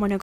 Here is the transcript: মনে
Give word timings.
মনে 0.00 0.16